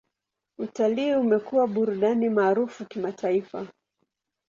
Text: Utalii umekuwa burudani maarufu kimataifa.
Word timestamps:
Utalii 0.57 1.13
umekuwa 1.15 1.67
burudani 1.67 2.29
maarufu 2.29 2.85
kimataifa. 2.85 3.67